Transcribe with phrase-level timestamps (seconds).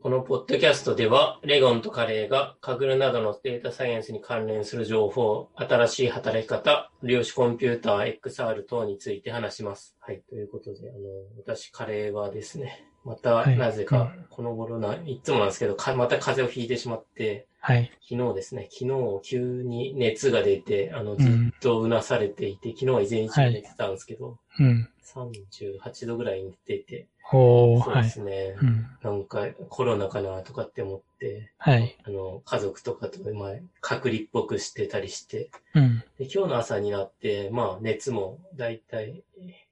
[0.00, 9.96] このポッドキャストでは、レゴンとカレーがカグルなどのデータサイエンスに関連する情報、新しい働き方、量子コンピューター、XR 等について話します。
[9.98, 10.22] はい。
[10.28, 10.98] ということで、あの、
[11.36, 17.90] 私、カレーはですね、また、はいなぜか、この頃な、いつもなんですけど、かまた風邪をひいてしまって、はい。
[18.08, 24.88] 昨日ですね、昨日急に熱が出て、あの、ずうんっとうなされていて、昨日は以前一も寝てたんですけど、うん。
[25.02, 28.02] 38度ぐらいに出て、おー、そうはい。
[28.04, 28.86] ですね、うん。
[29.02, 31.96] なんかコロナかなとかって思って、はい。
[32.04, 33.50] あの、家族とかと、まあ、
[33.80, 35.98] 隔離っぽくしてたりして、うん。
[36.18, 39.22] で今日の朝になって、まあ、熱もだいたい、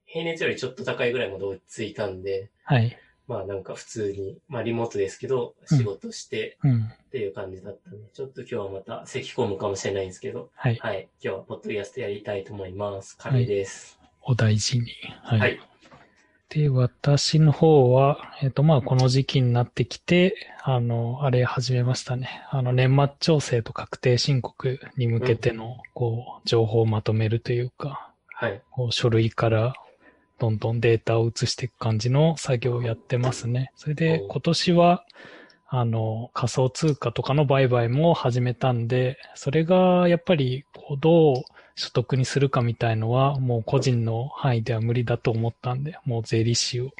[0.04, 2.96] 平熱よりちょっと高いぐらいまで落ち着いたんで、はい。
[3.28, 6.84] まあなんか普通に、まあリモートですけど、うん仕事してうん。
[6.84, 10.76] っていう感じだったんで、ちょっと今日はまた咳込むかもしれないんですけど、はい。
[10.76, 11.08] はい。
[11.20, 13.16] 今日はポッドキャストやりたいと思います。
[13.18, 13.98] カレーです。
[14.22, 14.86] お大事に。
[15.22, 15.40] はい。
[15.40, 15.60] はい。
[16.48, 22.42] で、私の方は、えっ、と、まあ、この時期になってきて、あの、あれ始めましたね。
[22.50, 28.62] あの、年末調整と確定申告に向けての、こう、情報をまとめるというか、はい。
[28.70, 29.74] こう書類から
[30.38, 33.72] どんどんデータを移していく感じの作業をやってますね。
[33.76, 35.04] それでお今年は、
[35.68, 41.34] あの、仮想通貨とかの売買も始めたんで、それがやっぱりこうどう
[41.76, 46.90] 所得にするかみたいのはもう個人の範囲では無理だと思ったんで、もう税理士を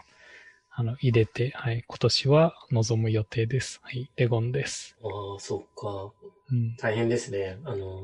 [0.70, 3.80] あの入れて、はい、今年は望む予定です。
[3.82, 4.94] はい、レゴンです。
[5.02, 6.12] ああ、そっか。
[6.52, 6.76] うん。
[6.76, 7.58] 大変ですね。
[7.64, 8.00] あの、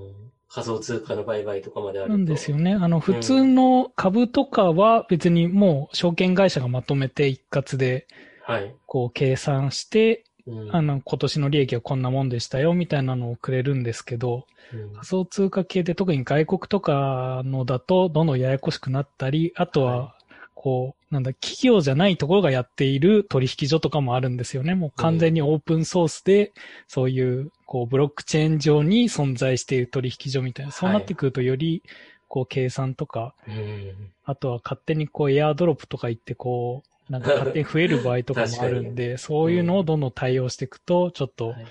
[0.48, 2.16] 仮想通貨の売買とかまであると。
[2.16, 2.72] なんですよね。
[2.72, 8.06] あの、普通の株とかは別にもう証券会社がまとめて一括で
[8.44, 8.74] はい。
[8.86, 10.76] こう計算して、うん。
[10.76, 20.14] あの、今年の利益はこんなもんでしたよ、みたいなのをくれるんですけど、うん仮想通貨系で特に外国とかのだとどんどんややこしくなったり、あとはは、
[20.54, 24.74] こう、なんだ、企業じゃないところがやっている取引所とかもあるんですよね。
[24.74, 26.52] もう完全にオープンソースで、
[26.86, 31.82] そういう、こう、ブロックチェーン上に存在している取引所みたいな、そうなってくるとより、
[32.28, 34.12] こう、計算とか、うん。
[34.24, 41.67] あとは勝手にこうエアドロップとか言ってこう、なんか勝手に増える場合とかもあるんで、 そういうのをどんどん対応していくと、ちょっとはい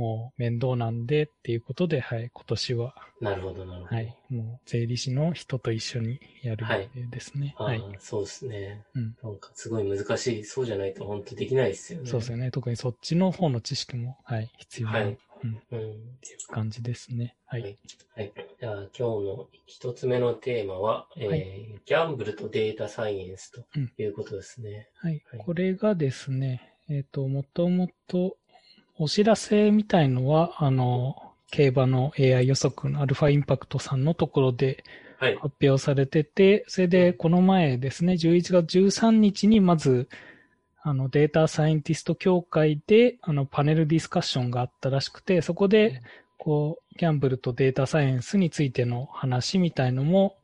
[0.00, 3.96] もう面倒なんでっていうことで、はい、今年は、なるほど、なるほど。
[3.96, 6.64] はい、もう税理士の人と一緒にやる
[7.10, 7.54] ですね。
[7.58, 7.84] はい。
[7.98, 8.82] そうですね。
[8.94, 9.16] うん。
[9.22, 10.44] なんかすごい難しい。
[10.44, 12.08] そうじゃないと本当できないですよね。
[12.08, 12.50] そうですよね。
[12.50, 15.58] 特にそっちの方の知識も、はい、必要な、はいうん、っうん。
[15.70, 15.92] ていう
[16.48, 17.36] 感じですね。
[17.44, 17.62] はい。
[17.62, 17.76] はい
[18.16, 18.32] はい。
[18.60, 21.34] じゃあ今日の一つ目のテーマは、えーは
[21.86, 23.64] ギャンブルとデータサイエンスと
[23.96, 24.90] いうことですね。
[24.96, 25.40] はいはい。
[25.42, 28.36] これがですね、えっ、と、もともと、
[28.98, 34.84] お知らせみたいのは、あの、競馬の AI 予測のアルファインパクトさんのところで
[35.18, 35.36] はい。
[35.36, 40.08] 発表されてて、それでこの前ですね、11月13日にまず、
[40.82, 46.02] あのデータサイエンティスト協会で、あのパネルディスカッションがあったらしくて、そこで、
[46.40, 50.38] こう、ギャンブルとデータサイエンスについての話みたいのも、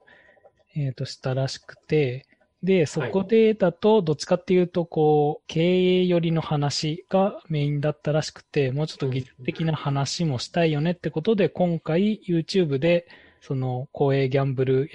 [0.76, 2.26] えっ、と、したらしくて、
[2.62, 13.08] で、そこでだと、どっちかっていうと、こう、経営寄りの話がメインだったらしくて、もうちょっと技術的な話もしたいよねってことで、今回 YouTube で、
[13.40, 14.90] その、公営ギャンブル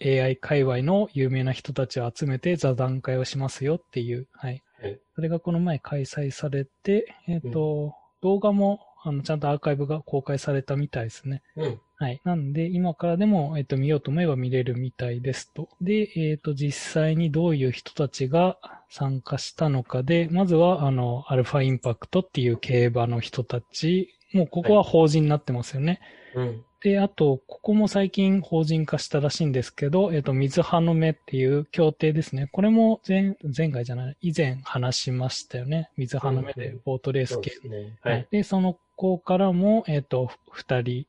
[0.00, 4.62] AI, 界隈の有名な人たちを集めて座談会をしますよっていう、はい。
[4.80, 4.98] はい。
[5.14, 11.42] それがこの前開催されて、えっ、と、動画も、あの、ちゃんとアーカイブが公開されたみたいですね。
[11.56, 11.80] うん。
[11.98, 12.20] はい。
[12.24, 15.68] なんで、今からでも、えっと、見ようと思えば見れるみたいですと。
[15.80, 18.58] で、えっと、実際にどういう人たちが
[18.90, 26.00] 参加したのかで、まずは、あの、アルファインパクトっていう競馬の人たち、もうここは法人になってますよね。
[26.36, 26.64] うん。
[26.82, 32.48] で、あと、ここも最近法人化したらしいんですけど、えっと、水葉の目っていう協定ですね。
[32.52, 35.90] これも前、前回じゃない、以前話しましたよね。
[35.96, 37.76] 水葉の目でボートレース系そうで。
[37.80, 37.98] すね。
[38.02, 38.26] ははいい。。
[38.30, 41.06] で、その子からも、えっと、二人、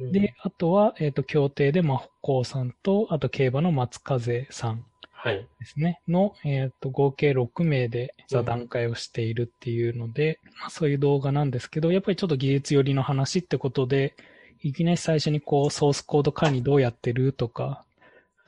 [0.00, 5.48] うんで、、あとは、えっ、と、協定で、まあ、北さんと、あと、競馬の松風さんはい。
[5.58, 14.14] ですね、の、えっ、と、合計6名で座談会をしているっていうので、まあ、そういう動画なんですけど、やっぱりちょっと技術寄りの話ってことで、
[14.62, 17.84] いきなり最初にこう、ソースコード管理どうやってるとか、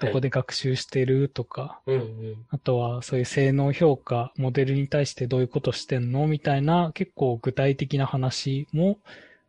[0.01, 2.47] どこで学習してるとか、うんうん。
[2.49, 8.99] あとはそういう性能評価、モデルに対してどういうことしてんのみたいな結構具体的な話も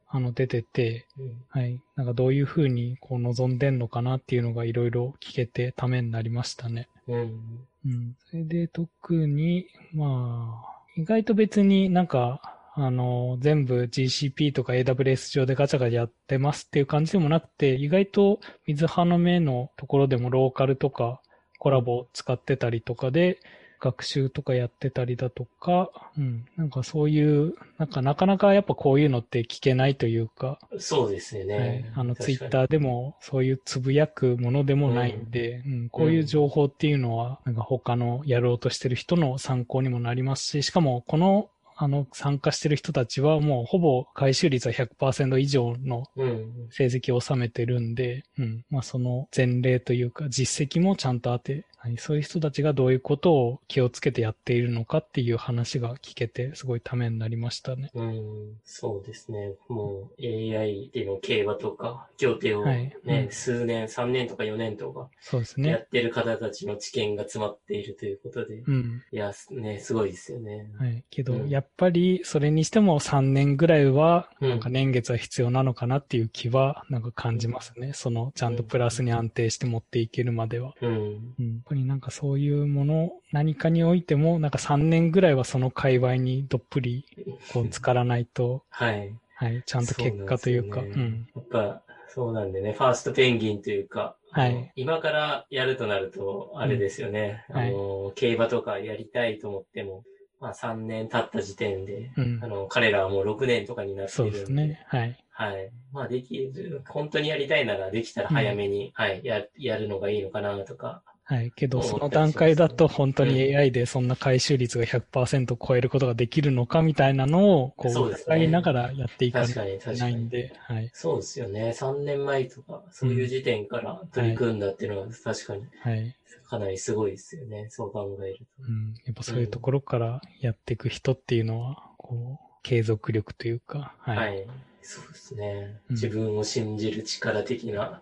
[0.07, 1.81] あの出てて、うんはい。
[1.95, 6.89] なんかどういうふうにこう望んでんのかなっていうのがいろいろ聞けてためになりましたね。
[7.07, 7.67] うん。
[7.85, 8.15] うん。
[8.29, 21.21] それで特に、まあ、意外と別になんか、あの、全部 GCP とか AWS 上でガチャガチャやってますっていう感じでもなくて、意外と水葉の目のところでもローカルとか
[21.59, 23.39] コラボを使ってたりとかで、
[23.81, 31.57] 学習とかやってたりだとか、うん、なんかそういう、なんかなかなかやっぱこういうのって聞けないというか、そうですよね。
[31.57, 32.49] はい、あのツイッー。
[32.49, 35.89] ターでもそういうつぶやくものでもないんで、うん。
[35.89, 41.49] こういう情報っていうのは、なんか他のやろうとしてる人の参考にもなりますし、しかもこの
[41.83, 46.67] あの参加してる人たちはもうほぼ回収率は100%以上のうん。
[46.69, 48.65] 成績を収めてるんで、うん。
[48.69, 57.89] まあその前例というか実績もちゃんとあって、はい、そういう人たちがどういうことを気をつけてやっているのかっていう話が聞けて、すごいためになりましたね。
[57.95, 59.53] うん、そうですね。
[59.67, 65.83] もう AI での競馬とか、協定をはいね、うん数年、3年とか4年とかそうですやね。
[65.83, 69.01] ってる方たちの知見が詰まっているということで、うん。
[69.11, 70.69] いや、すね、すごいですよね。
[70.77, 71.03] はい。
[71.09, 77.93] けど、うんやっぱりそれにしても3年ぐらいは、うんなんか年月は必要なのかなっていう気は、なんか感じますね。
[77.93, 80.75] その、ちゃんとプラスに安定して持っていけるまでは。
[80.81, 81.63] うん。
[81.71, 87.05] うん、やっぱりなんかそういうもの、何かにおいても、なんか3年ぐらいはその界隈にどっぷり、
[87.53, 89.13] こう、浸からないと、はい。
[89.35, 91.27] はい、ちゃんと結果というか、うそうなん。
[91.35, 91.81] やっぱ、
[92.13, 100.03] そうなんでね、ファーストペンギンというか、はい今からやるとなると、あれですよね、うんはいあの、競馬とかやりたいと思っても、
[100.39, 104.85] まあ3年経った時点で、うんあの、彼らはもう6年とかになってそいうるんですね。
[104.87, 105.17] はい。
[105.29, 105.71] はい。
[105.91, 111.03] まあできる、本当にやりたいならできたら早めに、はい、や、やるのがいいのかなとか。
[111.31, 111.51] はい。
[111.51, 119.99] けど、思その段階だと本当に AI でそんな回収率が100%超えることができるのかみたいなのを、こう、そうですね疑いながらやっていかないといけ確かに確かに。
[119.99, 120.89] ないんで、はい。
[120.93, 121.71] そうですよね。
[121.71, 126.13] 3年前とか、そういう時点から取り組んだっていうのは確かにはい。
[126.49, 127.67] かなりすごいですよね。
[127.69, 128.43] そう考えると。
[128.67, 128.93] うん。
[129.05, 134.17] やっぱそういうところからやっていく人っていうのは、こう、継続力というか、はい。
[134.17, 134.21] は。
[134.23, 134.43] はいい。
[134.81, 135.79] そうですね。
[135.89, 138.01] うん自分を信じる力的な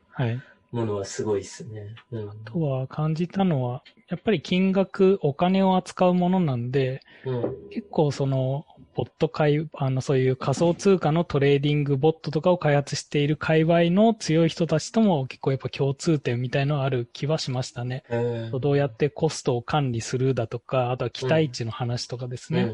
[0.71, 1.95] ものはすごいですね。
[2.11, 2.29] うん。
[2.29, 7.69] あとは感じたのは、やっぱり金額、お金を扱うものなんで、うん。
[7.69, 8.65] 結構その、
[8.99, 18.03] ボット界、あの、そういう仮想通貨のトレーディングボットとかを開発している界隈の強い人たちとも結構やっぱ共通点みたいのはある気はしましたね。
[18.09, 22.73] うんどうやってコストを管理するだとか、あとは期待値の話とかですね。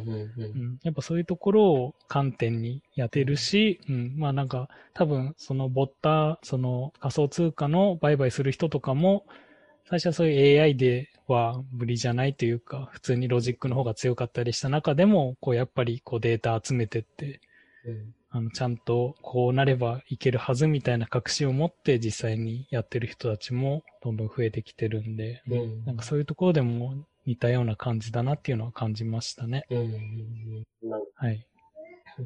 [0.82, 9.28] やっぱそういうところを観点にやってるし、うん、まあなんか多分そのボッタ、その仮想通貨の売買する人とかも、
[9.88, 17.40] 最初はそういう AI では無理じゃないというか、普通にロジックの方が強かったりした中でも、こうやっぱりこうデータ集めてって、
[17.86, 26.96] うんあのちゃんとこうなればいけるはずみたいな確信を持って実際にやってる人たちもどんどん増えてきてるんで、うんなんかそういうところでも
[27.26, 29.64] 似たような感じだなっていうのは感じましたね。
[29.70, 30.64] うん
[31.16, 31.48] はい。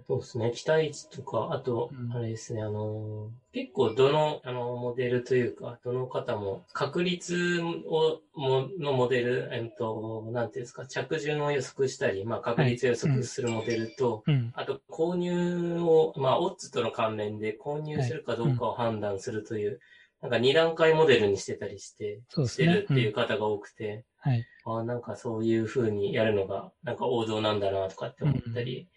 [0.08, 0.52] そうですね。
[0.52, 14.52] 期待値とか、あとう、んあれですね、あのー、結構どの、あの、モデルというか、どの方も、確率を、も、のモデル、えっと、なんていうんですか、着順を予測したり、まあ、確率を予測するモデルと、うん。
[14.54, 19.80] あと、購入を、まあ、オッズとの関連で購入するかどうかを判断するという、
[20.22, 24.46] なんか2段階モデルにしてたりして、してるっていう方が多くて、はい。
[24.66, 28.88] ああ、なんかそういう風にやるのが、なんか王道なんだなとかって思ったり、はい。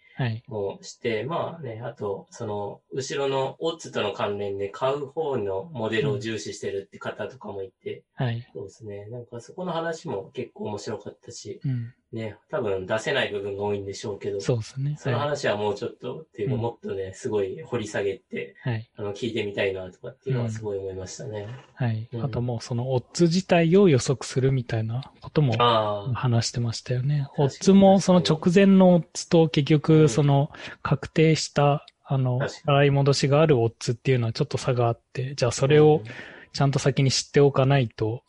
[0.47, 8.45] もして、まあね、あと、その、後ろのオッズとの関連で買う方のモデルを重視してるって方とかもいて、はい。
[8.53, 9.05] そうですね。
[9.07, 11.93] なんかそこの話も結構面白かったし、うん。
[12.13, 14.95] ね、多分出せない部分が多いんでしょうけど、そうですね。
[14.99, 15.29] そのはい。
[15.29, 18.89] 話はもうちょっと、っていうかうんもっとね、すごい掘り下げて、はい。
[18.95, 21.47] あの、聞いてみたいなとかっていうのはすごい思いましたね。
[21.73, 22.07] はい。
[22.13, 27.27] うんあともうそのオッズ自体を予測するみたいなこともああ、話してましたよね。
[27.35, 30.51] かにオッズもその直前のオッズと結うん局その
[30.81, 36.11] 確定したあの確かに払い戻しがあるオッズっていうのはちょっと差があって、じゃあそれをうん
[36.53, 38.21] ちゃんと先に知っておかないと、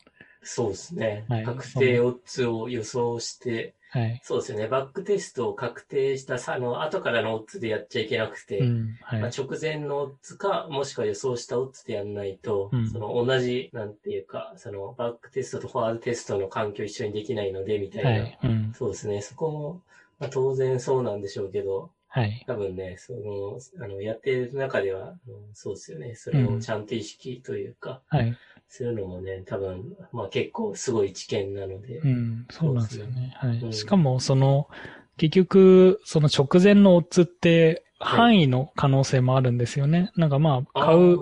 [0.45, 1.25] そうですね。
[1.27, 4.19] はい確定オッズを予想して、はい。
[4.23, 4.67] そうですよね。
[4.67, 8.97] バックテストを確定したさ、あの、後からのオッズでやっちゃいけなくて、うん。
[9.01, 9.29] はいまあ、。
[9.29, 18.09] 直前のオッズか、もしくは予想したオッズでやんないと、うんその同じ、なんていうか、そのバックテストとフォワードテストの環境一緒にできないので、みたいな。
[18.09, 18.37] はい。
[18.43, 18.73] うん。
[18.77, 19.21] そうですね。
[19.21, 19.81] そこも、
[20.19, 22.43] まあ、当然そうなんでしょうけど、はい。
[22.47, 26.15] 多分ね、その、あの、やってる中では、うんそうですよね。
[26.15, 28.37] それをちゃんと意識というか、はい。
[28.75, 31.99] するのもね、多分、まあ結構すごい知見なので。
[31.99, 32.45] うん。
[32.51, 33.33] そうなんですよね。
[33.37, 33.73] はうんい。
[33.73, 34.67] しかもその、
[35.15, 40.11] 結局、その直前のオッズって範囲の可能性もあるんですよね。
[40.17, 41.19] なんかまあ、買う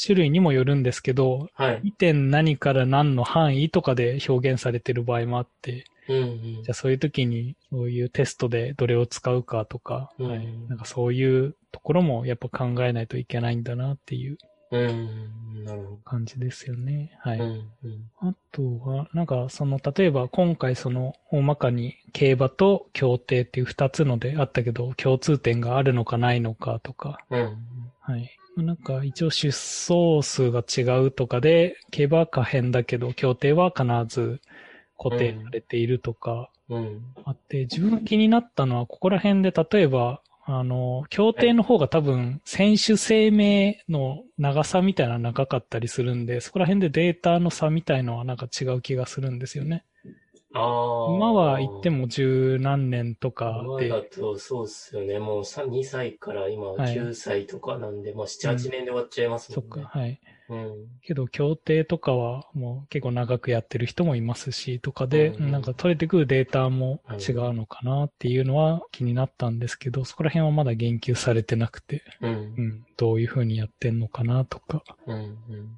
[0.00, 1.80] 種類にもよるんですけど、はい。
[1.82, 14.36] 2点何から何の範囲とかで表現されてる場合もあって、うんうんじゃあそういう時にそういうテストでどれを使うかとか、うんはい、なんかそういうところもやっぱ考えないといけないんだなっていう
[14.72, 15.64] うん。
[15.64, 17.16] なるほ感じですよね。
[17.20, 17.38] はい。
[17.38, 17.44] ど。
[17.44, 17.50] うん。
[17.84, 18.10] うん。
[18.20, 27.56] あとは、なんか、その、例えば今回その、大まかに競馬と競艇っていう二つのであったけど、共通点があるのかないのかとか、うん。
[28.00, 28.30] はい。
[28.56, 34.40] まあなんか、一応出走数が違うとかで、競馬は可変だけど、競艇は必ず
[34.98, 37.02] 固定されているとかうん。
[37.24, 49.84] あって、自分が気になったのは、ここら辺で例えば、あの、競艇の方が多分、選手生命の長さみたいなの長かったりするんで、そこら辺でデータの差みたいのはなんか違う気がするんですよね。
[50.54, 51.14] ああ。
[51.14, 55.18] 今は言っても十何年とか今で、だとそうっすよね。
[55.18, 59.84] もうさ2歳から今はい9歳とかなんで、まあ7、8年で終わっちゃいますそっもんね。
[59.84, 60.20] か、はい。
[60.52, 60.88] うん。
[61.02, 72.34] けど、協定とかはもう結構長くやってる人もいますし、とかで、うんなんか取れてくるデータも違うのかなっていうのは気になったんですけど、そこら辺はまだ言及されてなくて、うんう。
[72.60, 74.84] ん、どういう風にやってんのかなとか。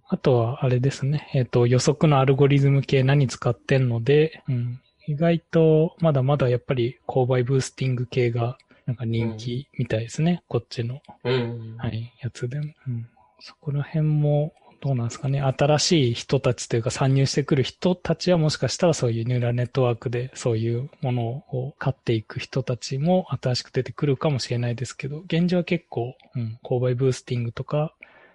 [0.09, 11.01] あとは、あれですね、えっ、と、予測のアルゴリズム系何使ってんので、うん、意外とまだまだやっぱり購買ブースティング系がなんか人気みたいですね、こっちの。
[11.25, 11.77] うん。
[11.79, 12.73] はい、やつでも。
[12.87, 13.09] うん。
[13.41, 14.53] そこら辺も、
[14.85, 15.41] どうなんですかね。
[15.41, 27.95] 新しい人たちというか参入してくる人たちはもしかしたらそういうニューラルネットワークでそういうものを買っていく人たちも新しく出てくるかもしれないですけど、現状は結構、うん、購買ブースティングとか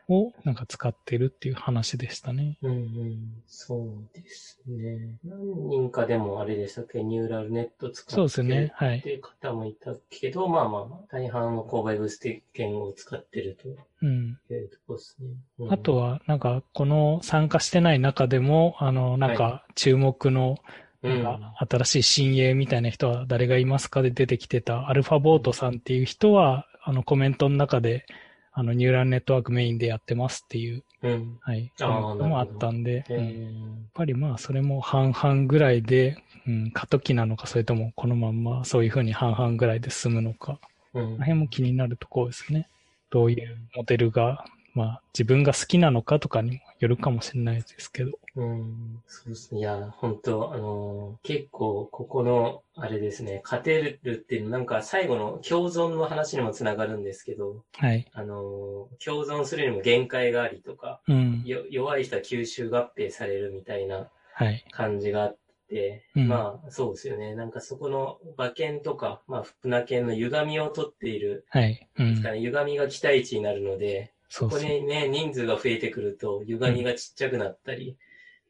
[0.09, 2.57] をなんか使ってるっていう話でしたね。
[2.61, 5.17] うんうん、そうですね。
[5.23, 8.71] 何人かでもあれでしたっけ、ニューラルネット使ってそうですね。
[8.75, 9.01] はっい。
[9.01, 13.69] て方もいたけど、まあまあまあ、大半は購買ブースティングを使ってると
[14.01, 14.37] うん。
[14.49, 15.27] いうとこですね。
[15.59, 20.57] うんあと、は、なんか、この参加してない中でも、あの、なんか、注目の
[21.01, 21.23] うん。
[21.23, 28.05] なんか新しい新鋭みたいな人は誰がいますかで出てきてたアルファボートさんっていう人は、あのコメントの中で、
[28.51, 31.37] あのニューラルネットワークメインでやってますっていう、うん。
[31.41, 33.25] はい、あーコメントもあったんで、えうん。
[33.25, 33.55] やっー
[33.93, 40.59] ぱりまあそれも半々ぐらいで、うん、過渡期なのか、それともこのまんまそういうふうに半々ぐらいで進むのか、
[40.93, 41.03] うん。
[41.03, 42.67] この辺も気になるところですね。
[43.11, 48.11] どういうモデルが、まあ自分が好きなのかとかにもよるかもしれないですけど。
[48.35, 49.59] うん、そうですね。
[49.59, 58.07] いや、本当あのー結構、ここの、あれですね、勝てるっていうの、なんか最後の共存の話にもつながるんですけど、はい。
[58.13, 61.43] あのー共存するにも限界がありとか、うん。
[61.45, 64.63] よ弱い人は吸収合併されるみたいなはい。
[64.71, 65.37] 感じがあっ
[65.69, 67.35] て、うんまあ、そうですよね。
[67.35, 71.87] なんかそこの馬券とか、まあ、船券の歪みを取っている、はい。
[71.97, 72.31] うんですか。
[72.31, 74.47] ね、歪みが期待値になるので、そ。
[74.47, 77.97] ここにね、人数が増えてくると、歪みがちっちゃくなったり、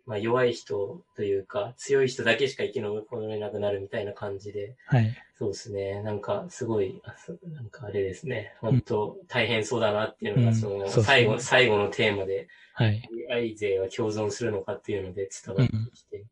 [0.05, 5.15] まあ弱い人というか、強い人だけしか生き残れなくなるみたいな感じで、はい。
[5.37, 6.01] そうですね。
[6.03, 7.01] なんか、すごい、
[7.43, 8.53] なんかあれですね。
[8.59, 13.01] 本当大変そうだなっていうのが、うんその、最後、最後のテーマで、はい。
[13.29, 16.25] AI 勢は共存するのかっていうので伝わってきて。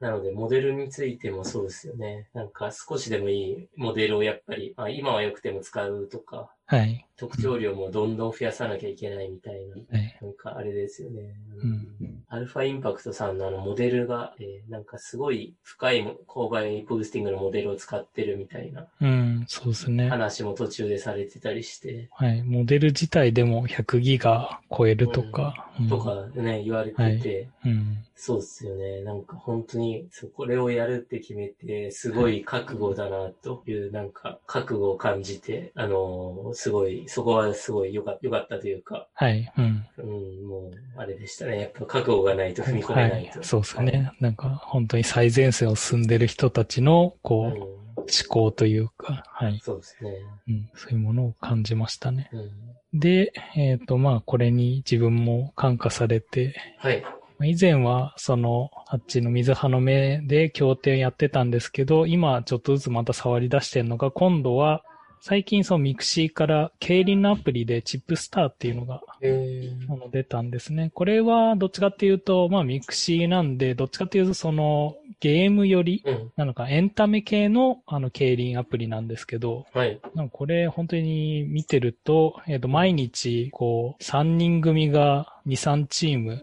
[0.00, 2.28] なので、モデルについてもそうですよね。
[2.32, 7.04] なんか、少しでもいいモデルをやっぱり、まあ、今は良くても使うとか、はい。
[7.16, 9.98] 特徴量もどんどん増やさなきゃいけないみたいな。
[9.98, 10.18] はい。
[10.22, 11.34] なんかあれですよね。
[11.62, 12.24] うん。
[12.28, 20.10] アルファインパクトさんのあのモデルが、えーなんかすごい深いも購買ブースティングのモデルを使ってるみたいなうん、そうですね。
[20.10, 22.42] 話も途中でされてたりして、はい。
[22.42, 25.64] モデル自体でも100ギガ超えるとか。
[25.64, 28.04] うんとかね、言われてて、うん。
[28.16, 29.02] そうっすよね。
[29.02, 39.52] なんか本当に、そうこれをやるって決めて、すごい覚悟だな、という、なんか、覚悟を感じて、あのーすごい、そこはすごい良か良かったというか、はい。
[39.56, 39.86] うん。
[39.98, 41.60] うん、もう、あれでしたね。
[41.60, 43.38] やっぱ覚悟がないと踏み込めないと。
[43.38, 43.46] はい。
[43.46, 44.10] そうですね。
[44.18, 49.60] なんか、本当に最前線を進んでる人たちの、こう、うん、思考というか、はい。
[49.62, 50.10] そうですね。
[50.48, 50.70] うん。
[50.74, 52.28] そういうものを感じましたね。
[52.32, 57.00] うん、で、えっ、と、まあ、これに自分も感化されて、はい。
[57.02, 64.82] まあ以前は、その、あっちの水葉の目で競艇やってたんですけど、今ちょっとずつまた触り出してるのが、今度は、
[65.20, 70.90] 最近そのミクシーから競輪のアプリで TIPSTAR っていうのがえあの出たんですね。
[70.94, 76.32] これはどっちかっていうと、まあミクシーなんで、どっちかっていうとそのゲームよりうん。
[76.36, 80.00] なのかエンタメ系のあの競輪アプリなんですけど、はい。
[80.14, 86.42] なんかこれ本当に見てると、えっ、と毎日こう3人組が2、3チーム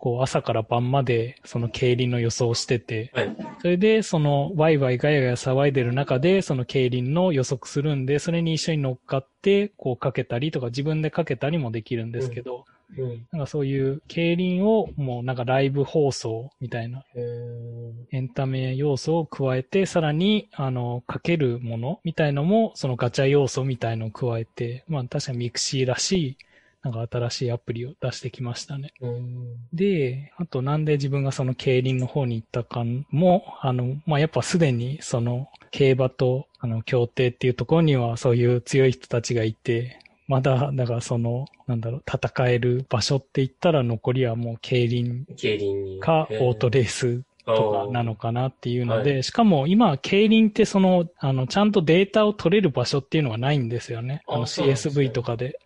[0.00, 3.36] こう朝から晩までその競輪の予想をしてて、はい。
[3.60, 12.64] それでそのワイワイガヤガヤ騒いでる中でその競輪の予測するんで、それに一緒に乗っかってこうかけたりとか自分でかけたりもできるんですけど、
[12.96, 13.26] うん。
[13.30, 26.38] なんかそういう競輪をもうなんかライブ放送みたいなえーエンタメ要素を加えて、さらにあのかけるものみたいのもそのガチャ要素みたいのを加えて、まあ確かにミクシーらしい
[26.82, 28.92] なんか新しいアプリを出してきましたね。
[29.00, 29.56] うん。
[29.72, 46.00] で、あとなんで自分がその競輪の方に行ったかも、あの、まあ、やっぱすでにその競馬とあの協定っていうところにはそういう強い人たちがいて、まだ、だからその、なんだろう、戦える場所って言ったら残りはもう競輪競輪に。
[46.00, 54.22] かオートレースとかなのかなっていうので、はしかも今、競輪ってその、あの、ちゃんとデータを取れる場所っていうのがないんですよね。
[54.28, 55.58] あの CSV とかで。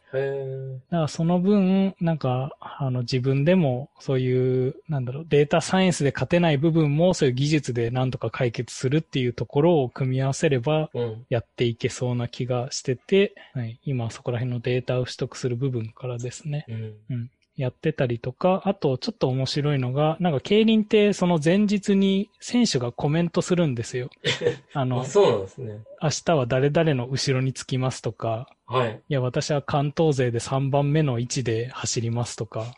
[0.91, 11.27] だからその分、なんか、あの自分でもそういう、なんだろう、データサイエンスで勝てない部分もそういう技術でなんとか解決するっていうところを組み合わせればうん。
[11.29, 16.67] やっていけそうな気がしてて、はい、今そこら辺のデータを取得する部分からですね。
[17.09, 17.31] うん。
[17.57, 24.11] やってたりとか、あとちょっと面白いのが、なんか競輪ってその前日に選手がコメントするんですよ。
[24.75, 25.85] あのあ、、そうなんですね。
[26.03, 29.03] 明日は誰々の後ろにつきますとか、はい。
[29.09, 32.75] いや、私は関東勢で3番目の位置で走りますとか、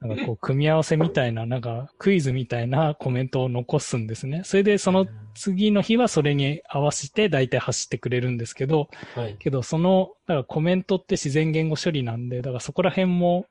[0.00, 4.42] なんかこう、組み合わせみたいな、なんかクイズみたいなコメントを残すんですね。
[4.44, 9.36] それでその次の日はそれに合わせて大体走ってくれるんですけど、はい。
[9.38, 13.46] けどその、だからコメントって自然言語処理なんで、だからそこら辺も、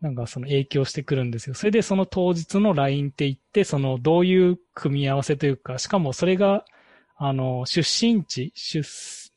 [0.00, 1.54] なんかその影響してくるんですよ。
[1.54, 6.64] それでその当日の LINE って言って、そのどういう組み合わせというか、しかもそれが、
[7.16, 8.86] あの、出身地、出、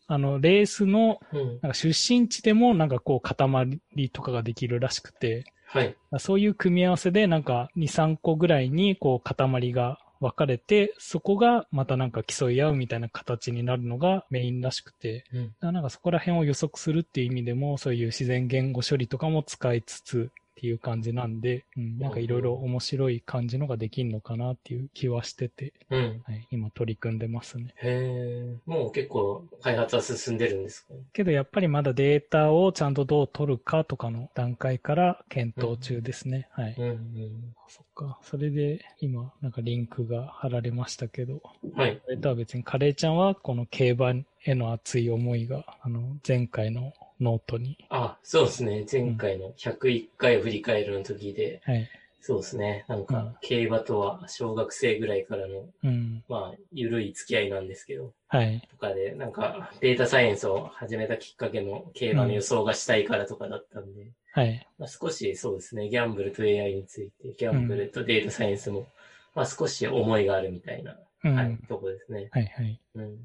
[0.07, 1.59] あの、レースの、うん。
[1.61, 5.95] なんか出身地でもなんかこう塊とかができるらしくて、はい。
[6.17, 15.25] そういう組み合わせでなんか2、3個ぐらいにこう塊が分かれて、そこがまたなんか競い合うみたいな形になるのがメインらしくて、
[15.61, 15.73] うん。
[15.73, 26.21] なんかそこら辺を予測するっていう意味でも、そういう自然言語処理とかも使いつつっていう感じなんで、うん、なんかいろいろ面白い感じのができるのかなっていう気はしてて、うん。
[26.25, 27.73] はい、今取り組んでますね。
[27.77, 28.57] へえ。
[28.65, 30.93] もう結構開発は進んでるんですか？
[31.13, 36.49] けどやっぱりまだデータをちゃんとどう取るかとかの段階から検討中ですね。
[36.51, 36.75] はい。
[36.77, 37.55] うんうん。
[37.69, 38.19] そっか。
[38.23, 41.41] それで今なんかリンクが貼られましたけど、
[41.75, 42.01] はい。
[42.03, 48.85] それとは別にカレーちゃんはこの競馬への熱い思いが、あの、前回のノートに、あ、そうですね。
[48.91, 51.87] 前回の101回を振り返るの時で、はい。
[52.21, 52.85] そうですね。
[52.87, 56.23] なんうんか、競馬とは小学生ぐらいからの、うん。
[56.27, 58.61] まあ、ゆるい付き合いなんですけど、はい。
[58.69, 64.67] とかで、なんか、データサイエンスを始めたきっかけも競馬の予想がしたいからとかだったんで、はい。
[64.77, 68.87] まあ、少しそうですね、ギャンブルと AI について、ギャンブルとデータサイエンスも、
[69.35, 71.35] まあ少し思いがあるみたいな、うん。
[71.35, 71.67] は、はいい。
[71.67, 72.29] とこですね。
[72.31, 72.79] はい。
[72.95, 73.17] うん。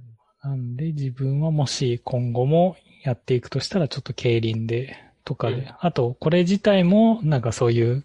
[0.42, 8.04] なんで自分はもし今後もやっていくとしたらちょっと競輪でとかで、うんあとこれ自体もなんかそういう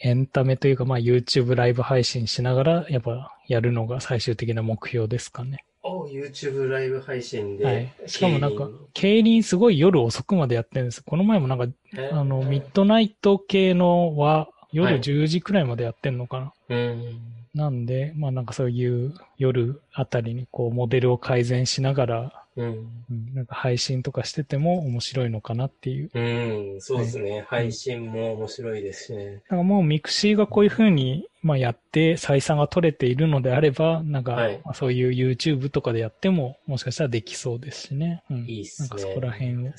[0.00, 5.64] エンタメというかまあ YouTube ライブ配信しながらやっぱやるのが最終的な目標ですかね。
[5.88, 7.92] お YouTube ライブ配信で、はい。
[8.06, 11.02] しかもなんか競輪、すごい夜遅くまでやってるんです。
[11.02, 12.10] この前もなんか、え？
[12.12, 16.52] あの、ミッドナイト系のはは夜い10時くらいまでやってんのかな。
[16.68, 17.20] うん。
[17.54, 23.04] なんで、まあなんかそういう夜あたりにこうモデルを改善しながら、うん。
[23.10, 26.10] うん、なんか配信とかしてても面白いのかなっていう。
[26.12, 26.80] うん。
[26.80, 27.44] そうですね。
[27.48, 29.34] 配信も面白いですしね。
[29.34, 38.24] だからもうミクシーがこういう風に、まあ、やって採算が取れているのであれば、なんか、そういう YouTube とかでやってももしかしたらできそうですしね。
[38.28, 38.88] うん、いいっすね。
[38.88, 39.72] なんかそこら辺を。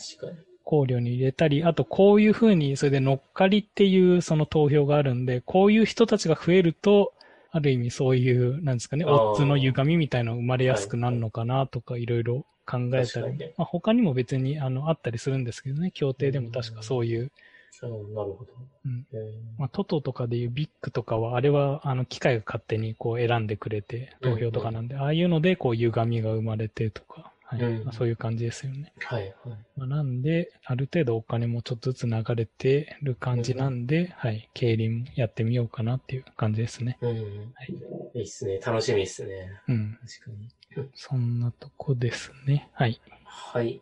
[0.63, 7.11] 考慮に入れたり、あとこういう風に、それで乗っかりっていうその投票があるんで、こういう人たちが増えると、
[7.51, 17.31] ある意味そういう、なんですかね、オッズの歪みみたいなのが生まれやすくなるのかなとか、いろいろ考えたり、まあ、他にも別にあのあったりするんですけどね、協定でも確かそういう、
[17.71, 18.53] そう、なるほど。
[18.85, 28.93] うんえーまあ、トトとかでいうビッグとかは、あれはあの機械が勝手にこう選んでくれて投票とかなんで、ああいうのでこう歪みが生まれてとか、はいうんまあ、そういう感じですよね。
[28.99, 29.33] はい、はい。
[29.75, 36.99] まあ、なんで、ある程度お金もちょっとずつ流れてる感じなんで、はい、競輪やってみようかなっていう感じですね。
[37.01, 37.09] うん。
[37.09, 37.73] はい
[38.15, 38.59] いいっすね。
[38.59, 39.51] 楽しみっすね。
[39.67, 39.97] うん。
[40.01, 40.49] 確かに。
[40.95, 42.69] そんなとこですね。
[42.73, 43.01] はい。
[43.25, 43.81] はい。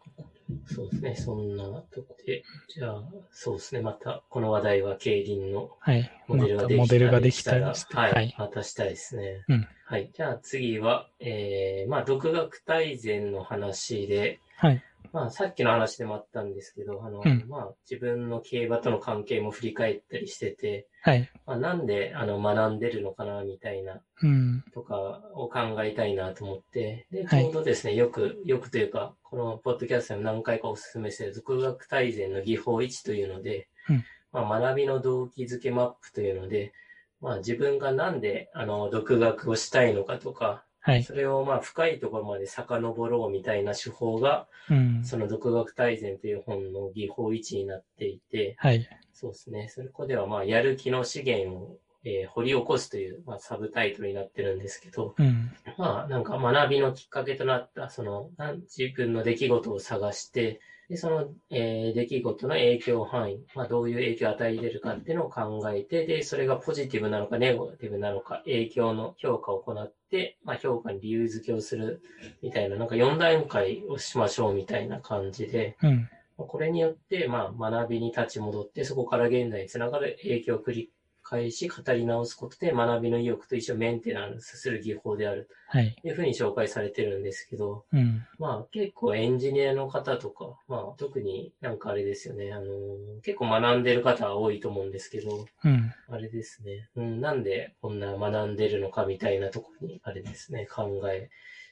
[0.74, 1.16] そうですね。
[1.16, 2.44] そんなとこで。
[2.70, 3.82] じゃあ、そうですね。
[3.82, 6.12] また、この話題は競輪のはい。
[6.28, 7.96] モデルができたモデルができしたらたりして。
[7.96, 8.14] はい。
[8.14, 8.36] はい。
[8.38, 9.44] またしたいですね。
[9.50, 10.12] うんはい。
[10.14, 14.84] じゃあ次は、えー、まあ、独学大全の話で、はい。
[15.14, 21.30] まあ、さっきの話でもあったんですけど、あの、うんまあ、自分の競馬との関係も振り返ったりしてて、はい。
[21.46, 24.64] まあ、なんで、あの、学んでるのかな、みたいな、うん。
[24.74, 36.74] とかを考えたいなと思って、で、はいちょうどですね、よく、よくというか、このポッドキャストでも何回かお勧めしている独学大全の技法1というので、うんまあ、学びの動機づけマップというので、
[37.22, 41.04] まあ、自分がなんで、あの、独学をしたいのかとか、はい。
[41.04, 45.04] それをまあ深いところまで遡ろうみたいな手法が、うん。
[45.04, 48.88] その独学大全という本の技法1になっていて、はい。
[49.12, 49.68] そうですね。
[49.68, 55.50] そこではまあやる気の資源を、えー掘り起こすという、まあ、サブタイトルになってるんですけど、うん。
[55.78, 58.30] まあなんか学びのきっかけとなった、その、
[58.78, 72.02] 自分の出来事を探して、で、その、えー出来事の影響範囲、まあどういう影響を与えているかっていうのを考えて、で、それがポジティブなのかネガティブなのか、影響の評価を行って、まあ評価に理由付けをする
[72.42, 76.10] みたいな、なんか4段階をしましょうみたいな感じで、うん。
[76.38, 80.92] これによって、まあ、学びに立ち戻って、そこから現在につながる影響を繰り
[81.30, 85.98] 返し、語り直すことで、学びの意欲と一緒にメンテナンスする技法であるはい。
[86.02, 88.26] というふうに紹介されてるんですけど、うん。
[88.40, 95.94] まあ、結構エンジニアの方とか、まあ、特になんかあれですよね、あのー結構学んでる方は多いと思うんですけど、うん。
[96.10, 101.30] あれですね、うん、なんでこんな学んでるのかみたいなところに、あれですね、考え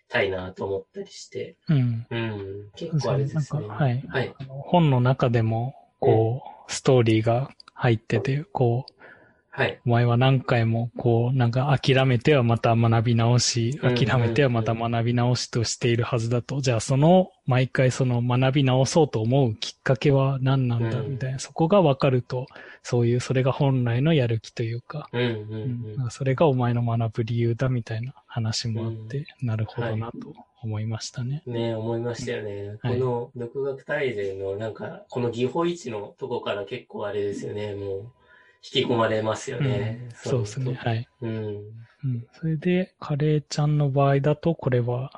[0.10, 2.06] たいなと思ったりして、うん。
[2.10, 3.68] うん、結構あれですね。
[3.68, 4.36] はいはい。
[4.48, 8.95] 本の中でも、こう、ストーリーが入ってて、こう、
[9.58, 9.80] はい。
[9.86, 16.60] お前は何回も、こう、なんか諦めてはまた学び直し、うん諦めてはまた学び直しとしているはずだと。
[16.60, 22.48] じゃあその、毎回その学び直そうと思うきっかけは何なんだうんみたいな、そこがわかると、
[22.84, 25.94] そういう、それが本来のやる気というか、うんうんううん。
[25.94, 30.18] んなんかそれがお前の学ぶ理由だみたいな話もあって、なるほどなと
[30.64, 31.44] 思いましたね。
[31.46, 32.76] ね思いましたよね。
[32.82, 33.00] はい。
[33.00, 38.12] この独学大全のなんか、この技法一のとこから結構あれですよね、もう、
[38.74, 40.00] 引き込まれますよね。
[40.04, 40.74] うんそうですね。
[40.76, 41.08] はい。
[41.22, 41.88] うん。
[42.04, 42.28] うん。
[42.34, 45.12] それで、カレーちゃんの場合だと、これは、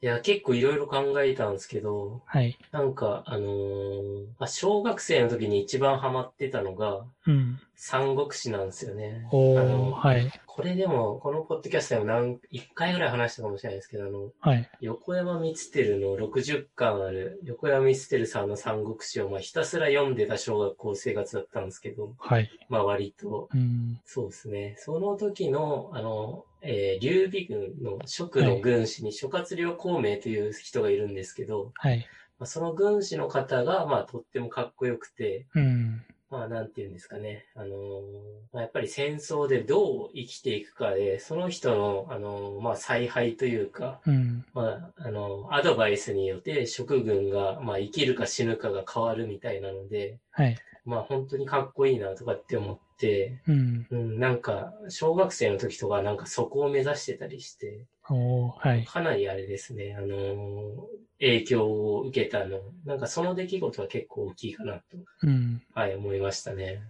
[0.00, 2.56] いや、結構いろいろ考えたんですけど、はい。
[2.70, 7.58] なんか、あのーまあ、小学生の時に一番ハマってたのが、うん。
[7.74, 9.26] 三国志なんですよね。
[9.32, 10.30] おー、あのはい。
[10.46, 14.68] これでも、このポッドキャストでも何、一回ぐらい話したかもしれないですけど、あの、はい。
[14.80, 22.50] 横山光輝の60巻ある、横山光輝さんの三国志を、まあ、ひたすら読んでた小学校生活だったんですけど、はい。
[22.68, 24.00] まあ、割と、うん。
[24.04, 24.74] そうですね。
[24.78, 32.06] その時の、あの、えー、劉備軍の職の軍師に諸葛亮孔明という人がいるんですけど、はい。
[32.38, 36.02] まあ、その軍師の方が、まあ、とってもかっこよくて、うん。
[36.30, 37.46] まあ、なんて言うんですかね。
[37.54, 37.70] あのー
[38.52, 44.44] まあ、やっぱり戦争でどう生きていくかで、その人の、あのーまあ、采配というか、うん。
[44.52, 50.56] まあ、あの、アドバイスによって職軍が、まあ、生きるか死ぬかが変わるみたいなので、はい。
[50.84, 52.87] まあ、本当にかっこいいなとかって思って、
[53.46, 53.86] うん。
[53.90, 58.84] うん、なんか、小学生の時とかなんかそこを目指してたりして、はい。
[58.84, 64.82] かなりあれですね、あのー影響を受けたの、なんかその出来事は結構大きいかなと、
[65.24, 65.62] うん。
[65.74, 66.80] はい、思いましたね。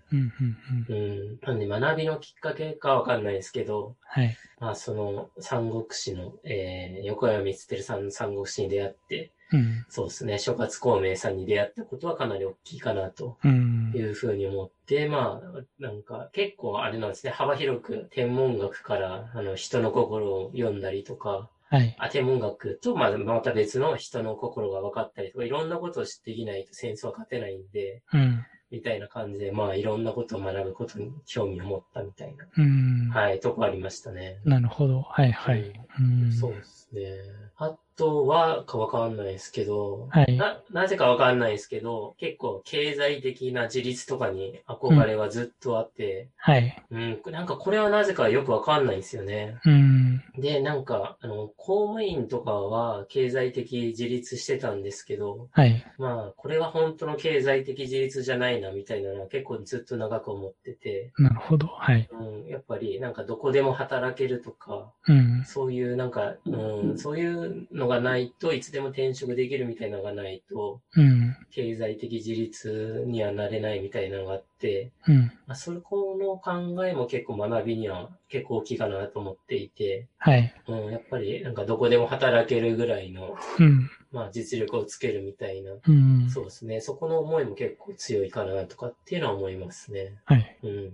[0.89, 1.39] うん。
[1.43, 4.37] なんで学びのきっかけかわかんないですけど、はい。
[4.61, 9.85] まあその三国志の、えー、横山光輝さんの三国志に出会って、うん。
[9.89, 14.01] そうですね、諸葛孔明さんに出会ったことはかなり大きいかなとうんい。
[14.01, 21.95] うふうに思って、まあ、なんか結構あれなんですね、幅広く天文学からあの人の心を読んだりとか、はい。
[21.99, 28.45] あ天文学とまあまた別の人の心が分かったりとか、いろんなことを知っていないと戦争は勝てないんで、うん。
[28.71, 33.11] みたいな感じで、まあいろんなことを学ぶことに興味を持ったみたいな、うん。
[33.11, 34.39] はい、とこありましたね。
[34.45, 35.03] なるほど。
[35.03, 35.33] はい。
[35.33, 35.73] はい。
[36.01, 36.33] うん。
[36.33, 37.17] そうですね。
[37.57, 40.37] あとは、かわかんないですけど、はい。
[40.37, 46.81] な、なぜかわかんないですけど、結構経済的な自立とかに憧れはずっとあって、はい。
[46.93, 49.59] うん、なんかこれはなぜかよくわかんないんですよね。
[49.65, 50.23] うん。
[50.39, 55.85] で、なんか、あの、公務員とかは経済的自立してたんですけど、はい。
[55.99, 61.67] まあ、これは本当の経済的自立じゃないな、みたいなのは結構ずっと長く思ってて、なるほど。
[61.67, 62.09] はい。
[62.13, 65.45] うん、やっぱりなんかどこでも働けるとか、うん。
[65.45, 71.37] そういうなんか、うん、そういうのがないといつでも転職できるみたいなのがないと、うん。
[71.51, 75.21] 経済的自立にはなれないみたいなのがあって、うん。
[75.47, 80.55] まあ、そこの考えも結構学びには結構大きいかなと思っていて、はい。
[80.67, 83.91] うん、やっぱりなんかどこでも働けるぐらいの、うん。
[84.11, 86.31] まあ実力をつけるみたいな、うん。
[86.31, 86.81] そうですね。
[86.81, 90.15] そこの思いも結構強いかなとかっていうのは思いますね。
[90.25, 90.59] はい。
[90.63, 90.93] うん。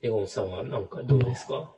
[0.00, 1.72] エゴンさんはなんかどうですか、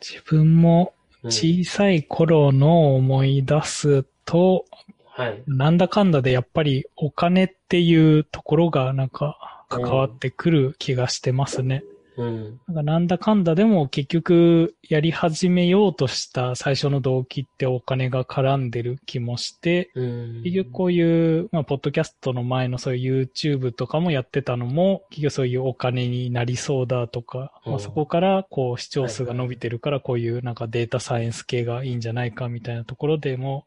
[0.00, 4.64] 自分もうん小さい頃の思い出すと、
[5.06, 5.42] はい。
[5.46, 11.84] なんだかんだでやっぱりお金っていうところがなんか関わってくる気がしてますね。
[12.16, 12.60] うん。
[12.68, 20.42] なんかなんだかんだでも結局やり始めようとした最初の動機ってお金が絡んでる気もして、うん。
[20.42, 33.66] 結局こういう、まあ、ポッドキャストの前のそういう YouTube とかもやってたのも、結局そういうお金になりそうだとか、うんまあ、そこからこう視聴数が伸びてるからこういうなんかデータサイエンス系がいいんじゃないかみたいなところでも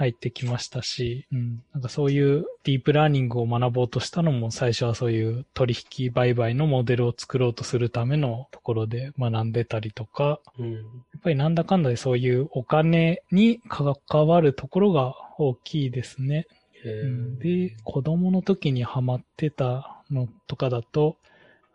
[0.00, 1.62] 入ってきましたし、うん。
[1.74, 10.72] なんかそういうディープラーニングを学ぼうとしたのも最初はそういう取引売買のモデルを作ろうとするためのところで学んでたりとか、うん。
[10.72, 10.82] やっ
[11.22, 16.46] ぱりなんだかんだでそういうお金に関わるところが大きいですね。
[16.82, 21.16] へうんーで、子供の時にハマってたのとかだと、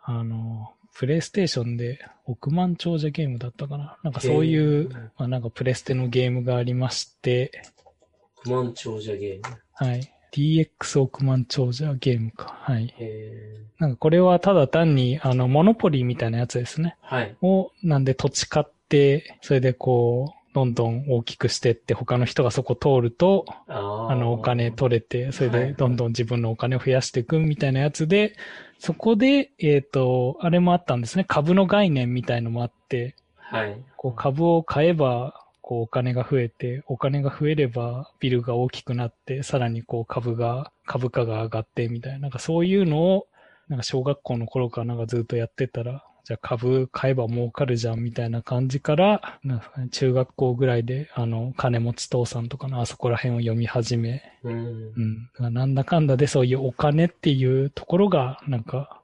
[0.02, 3.98] あの、プレイステーションで億万長者ゲームだったかな。
[4.02, 7.75] なんかそういへうー、まあなんかプレステのゲームがありまして、億
[8.50, 9.56] 万長者ゲーム。
[9.72, 10.12] はい。
[10.32, 12.58] DX 億万長者ゲームか。
[12.60, 12.94] はい。
[12.98, 16.96] へなんかこれはただ単に、あの、モノポリーみたいなやつですね。
[17.10, 17.36] ーはい。
[17.42, 28.34] を、なんで土地買って、それでこう、どんどん大きくしてって、他の人がそこ通ると、あの、お金取れて、それはいでどんどん自分のお金を増やしていくみたいなやつで、
[28.78, 31.24] そこで、えっ、と、あれもあったんですね。
[31.28, 33.78] 株の概念みたいのもあって、はい。
[33.96, 43.26] こう株を買えば、こうお金が増えて、お金が増えればビルが大きくなって、さらにこう株が、株価が上がってみたいな、なんかそういうのを、
[43.68, 49.40] なんか小学校の頃からなんかずっとやってたら、じゃあ株買えば儲かるじゃんみたいな感じから、
[49.90, 55.00] 中学校ぐらいで、あの、金持ち父さんとかのあそこら辺を読み始め、うんう。
[55.00, 55.26] ん。
[55.34, 59.02] だからなんだかんだでそういうお金っていうところが、なんか、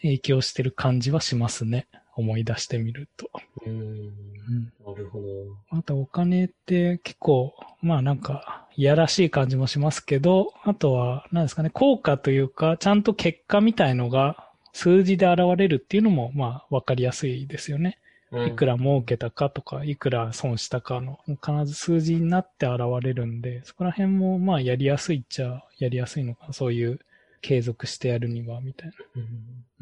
[0.00, 1.88] 影響してる感じはしますね。
[2.16, 3.30] 思い出してみると。
[3.66, 3.72] うん。
[3.72, 4.72] うん。
[4.86, 5.26] なるほど。
[5.70, 17.98] あとお金って結構、まあなんか、いやらしい感じもしますけど、あとは、何ですかね、効果というか、ちゃんと結果みたいのが数字で現れるっていうのも、まあわかりやすいですよね。
[17.98, 18.04] うん
[18.48, 26.52] いくら儲けたかとか、いくら損したかの、必ず数字になって現れるんで、そこら辺もまあやりやすいっちゃやりやすいのかな。
[26.52, 26.98] そういう
[27.44, 28.94] 継続してやるには、みたいな。
[29.16, 29.22] うん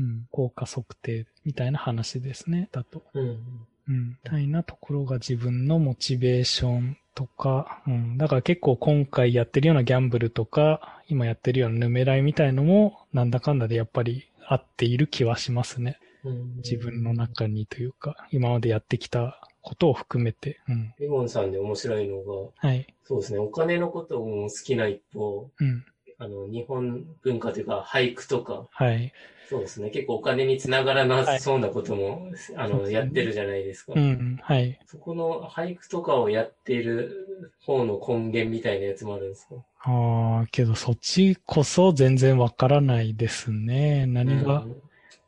[0.01, 0.27] うん。
[0.33, 2.68] 効果測定みたいな話ですね。
[2.72, 3.05] だと。
[3.14, 3.66] うん。
[3.88, 4.09] うん。
[4.09, 8.18] みたいなところが自分のモチベーションとか、うん。
[8.18, 16.01] だから結構今回やってるようなギャンブルとか、今やってるようなヌメライみたいのも、なんだかんだでやっぱり合っている気はしますね。
[16.25, 20.61] うん自分の中にというか、今までやってきたことを含めて。
[20.68, 20.94] うん。
[20.98, 22.87] レゴンさんで面白いのが、はい。
[23.05, 25.85] そうですね、お金のことも好きな一方、うん。
[26.22, 29.12] あの、日本文化というか、俳句とか、はい。
[29.48, 33.92] そうですね、結構お金につながらなはいそうなことも、あの、そうですねやってるじゃないですか。
[33.96, 34.38] うん。
[34.40, 34.78] はい。
[34.87, 39.56] そこの俳句とかをやっている方の根源みたいなやつもあるんですか？
[39.85, 44.06] ああ、けどそっちこそ全然わからないですね。
[44.06, 44.64] 何が？
[44.66, 44.76] うん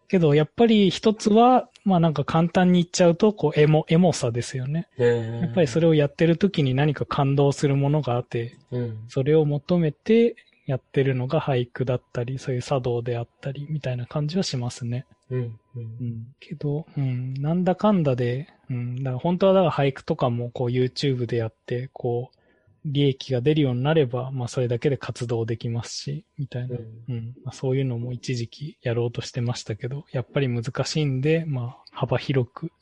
[0.07, 4.87] けど、やっぱり一つは、まあなんか簡単に言っちゃうと、こう、エモ、エモさですよね。
[4.98, 5.02] へ
[5.40, 8.98] やっぱりそれをやってる時に何か感動するものがあって、うん。
[9.09, 15.07] それを求めてやってるのが俳句だったり、そういう茶道であったり、みたいな感じはしますね。
[15.31, 15.40] うん。
[15.40, 15.50] う。
[15.77, 16.35] うんん。
[16.40, 22.38] けど、うん、なんだかんだで、うん、だから本当はだから俳句とかもこう YouTube でやって、こう、
[22.85, 26.77] 利益が出るようになれば、まあそれだけで活動できますし、みたいな。
[27.09, 27.35] うん。
[27.44, 32.72] まあ、そういうのも一時期やろうとしてましたけど、やっぱり難しいんで、まあ幅広く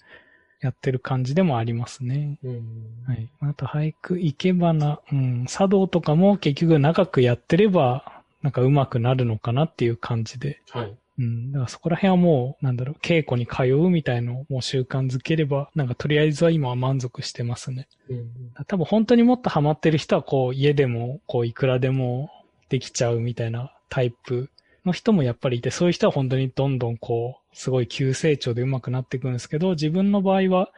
[0.62, 2.38] やってる感じでもありますね。
[2.44, 2.62] うん。
[3.06, 3.28] はい。
[3.40, 10.60] あと俳句、生け花、うん、茶道とかも結局長くやってれば、なんか上手くなるのかなっていう感じで。
[10.70, 10.96] はい。
[11.18, 11.52] うん。
[11.52, 17.88] だからそこら辺はもう、なんだろう、稽古に通うみたいのをもう習慣づければ、なんかとりあえずは今は満足してますね。
[18.08, 18.30] うん。
[18.68, 22.30] 多分本当にもっとハマってる人は、こう、家でも、こう、いくらでも
[22.68, 24.48] できちゃうみたいなタイプ
[24.84, 30.70] の人もやっぱりいて、そういう人は本当にどんどんこう、すごい急成長で上手くなっていくんですけど、自分の場合は、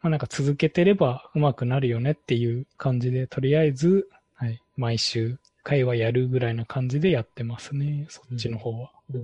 [0.00, 8.90] まあなんか続けてれば上手くなるよねっていう感じで、とりあえず、はい、毎週会話やるぐらいな感じでやってますね、そっちの方は。
[9.14, 9.20] うん。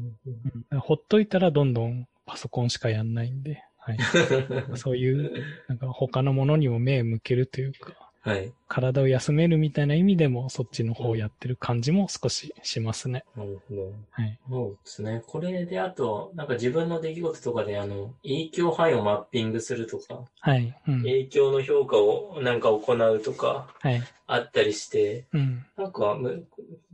[0.72, 3.98] うんほっといたらどんどんパソコンしかやんないんで、はい。
[4.76, 5.32] そういう、
[5.66, 8.52] なんか他のものにも目向けるというか、はい。
[8.68, 13.24] 体を休めるみたいな意味でもそっちの方をやってる感じも少ししますね。
[13.36, 13.92] なるほど。
[14.10, 14.38] はい。
[14.48, 15.22] そうですね。
[15.26, 20.74] これであと、なんか自分の出来事とかで、あの、影響範囲をマッピングするとか、はい。
[20.86, 21.02] うん。
[21.02, 24.02] 影響の評価をなんか行うとか、はい。
[24.26, 25.64] あったりして、うん。
[25.76, 26.46] なんかむ、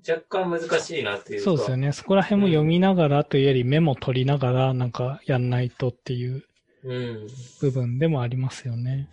[0.08, 1.44] 若干難しいなっていうか。
[1.44, 1.92] そうですよね。
[1.92, 6.44] そこら辺も読みながらというよりメモ取りながらなんかやんないとっていう
[6.84, 7.26] うん。
[7.60, 9.08] 部分でもありますよね。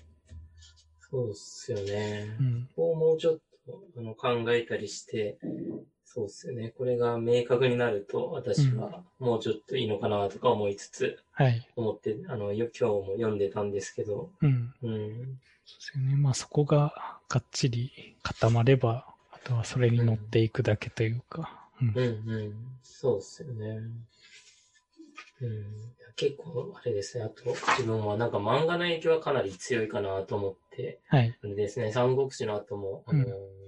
[1.11, 2.37] そうっすよね。
[2.39, 2.67] うん。
[2.75, 5.37] ここをもうちょっとあの考えたりして
[6.13, 6.73] そうですよね。
[6.77, 11.65] これが明確になると、私はもうちょっといいのかなとか思いつつ、はい。
[11.77, 14.73] 思って、あの、よ今日も読んでたんですけど、うん。
[14.81, 14.89] うん。
[14.89, 15.39] そうで
[15.79, 16.15] すよね。
[16.17, 16.93] まあそこが
[17.29, 21.61] がっちり固まれば、あとはそれに乗っていくだけというか。
[21.81, 22.53] うんうんうん。
[22.83, 23.79] そうですよね。
[25.41, 25.65] うん。
[26.15, 27.23] 結構、あれですね。
[27.23, 31.35] あと、自分はなんか漫画の影響はかなり強いかなと思って、はい。
[31.43, 33.61] あれですね、三国志の後も、あのーうん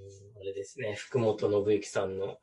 [0.43, 2.37] あれですね、福本信之さんの、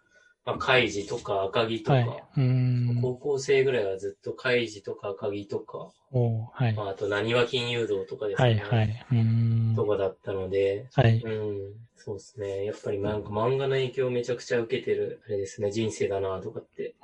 [0.45, 3.01] まあ、海事とか赤城とか、はい。
[3.03, 6.75] 高校生ぐらいはずっと海事とか赤城とか、はい。
[6.75, 8.55] まあ、あと、何は金融道とかですはね。
[8.55, 9.07] いはい。
[9.13, 9.77] うーん。
[9.77, 11.23] とかだったので、はい。
[11.23, 12.65] うん、そうですね。
[12.65, 16.95] やっぱりなんか漫画の影響をめちゃくちゃ受けてる、あれですね、人生だなとかって、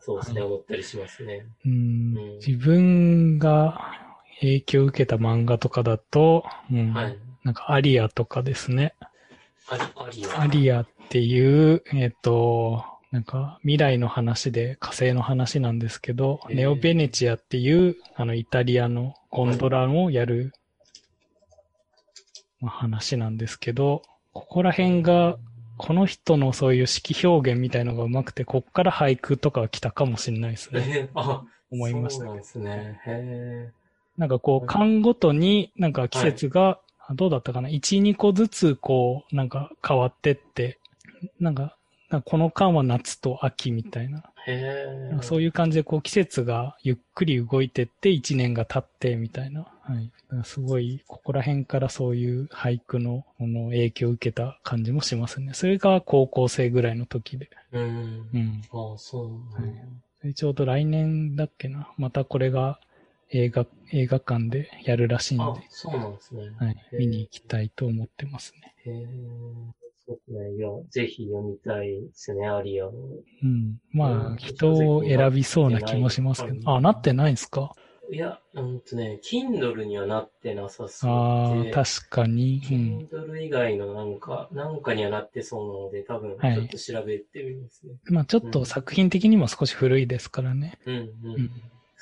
[0.00, 1.46] そうですね、はい思ったりしますね。
[1.64, 3.80] うーんうん自分が
[4.40, 7.18] 影響を受けた漫画とかだと、うんはい。
[7.42, 8.94] なんかアリアとかですね。
[10.38, 16.56] アリアっていう、えっ、と、なんか未来の話で火星の話なんですけど、へー。
[16.56, 20.52] ネオベネチアっていうあのイタリアのゴンドラをやる、
[22.60, 24.02] まあ、話なんですけど、
[24.32, 25.38] ここら辺が
[25.78, 30.84] この人のそういう式表現みたいのが上手くて、こっから俳句とかが来たかもしれないですね。
[30.88, 33.00] えあ、思いましたそうなんですね。
[33.06, 33.70] へ
[34.16, 36.80] なんかこう、間ごとになんか季節が、あ
[37.14, 40.78] どうだったかな ?1、2個ずつこう、なんか変わってって、
[41.40, 41.76] なんか、
[42.10, 44.22] なんかこの間は夏と秋みたいな。
[44.46, 44.52] え。
[44.52, 45.22] へえ。
[45.22, 49.66] そういう感じでこう季節がゆっくり動いてって1年が経ってみたいな。
[49.82, 50.10] はい。
[50.44, 55.52] すごい、ここら辺からそういう俳句のこの影響を受けた感じもしますね。
[55.54, 57.48] それが高校生ぐらいの時で。
[57.72, 57.82] うん。
[57.82, 58.62] うん。
[58.72, 59.82] ああ、そうなんだ。
[60.22, 61.88] でちょうど来年だっけな。
[61.98, 62.80] またこれが
[63.30, 65.44] 映画、映画館でやるらしいんで。
[65.44, 66.42] あ、そうなんですね。
[66.58, 66.76] はい。
[66.98, 68.74] 見に行きたいと思ってますね。
[68.84, 69.06] へえ。
[70.06, 70.54] そうですね。
[70.56, 72.92] いや、ぜひ読みたいですね、アリアを。
[73.42, 73.80] うん。
[73.90, 76.70] まあ、うん人を選びそうな気もしますけど。
[76.72, 77.74] あ、なってないんですか？
[78.08, 81.72] いや、うんとね、Kindle にはなってなさそうああ、で。
[81.72, 82.62] 確かに。
[82.70, 82.98] うん。
[83.10, 87.94] Kindle 以外のなんか、なんかにはなってそうなので、多分、はいちょっと調べてみますね。
[88.04, 90.78] まあ、ちょっと作品的にも少し古いですからね。
[90.86, 91.50] うん、うん、うん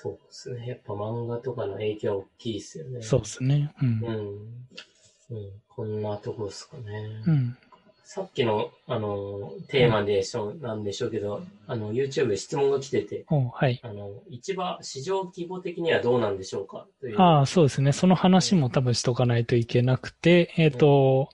[0.04, 0.66] そうですね。
[0.66, 3.00] やっぱ漫画とかの影響は大きいですよね。
[3.00, 3.72] そうですね。
[3.80, 4.10] うんう。
[4.10, 5.38] ん。
[5.38, 5.52] うん。
[5.66, 7.22] こんなとこですかね。
[7.26, 7.56] うん。
[8.04, 13.80] さっきの、あの、テーマでしょ、なんでしょうけど、あの、YouTube で質問が来てて、おはい。
[13.82, 17.18] あの、市場、市場規模的にはどうなんでしょうかという。
[17.18, 17.92] ああ、そうですね。
[17.92, 21.30] その話も多分しとかないといけなくて、えっ、と、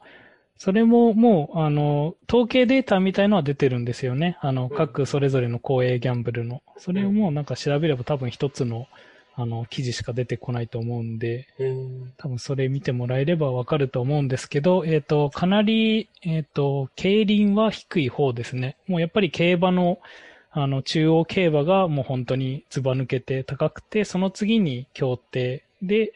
[0.61, 4.37] それももう、あの、統計データみたいのは出てるんですよね。
[4.43, 6.63] あの、うん各それぞれの公営ギャンブルの。
[6.77, 8.87] それをもうなんか調べれば多分一つの、
[9.37, 11.47] あの、記事しか出てこないと思うんで、
[12.19, 18.77] 多分それ見てもらえればわかると思うんですけど、えっ、と、かなり、えっ、と、競輪は低い方ですね。
[18.87, 19.99] もうやっぱり競馬の、
[20.51, 26.13] あの、中央競馬がもう本当にずば抜けて高くて、その次に競艇で。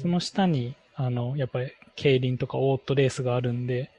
[0.00, 3.90] その下に、あの、やっぱり競輪とかオートレースがあるんで、